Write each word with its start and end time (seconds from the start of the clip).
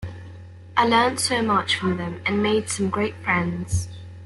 I 0.75 0.87
learnt 0.87 1.19
so 1.19 1.43
much 1.43 1.75
from 1.75 1.97
them 1.97 2.23
and 2.25 2.41
made 2.41 2.69
some 2.71 2.89
great 2.89 3.13
friends. 3.17 3.87